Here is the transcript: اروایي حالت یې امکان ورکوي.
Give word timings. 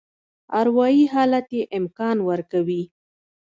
اروایي 0.59 1.03
حالت 1.13 1.47
یې 1.57 1.63
امکان 1.77 2.17
ورکوي. 2.29 2.83